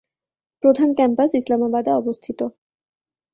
[0.63, 2.39] প্রধান ক্যাম্পাস ইসলামাবাদে অবস্থিত।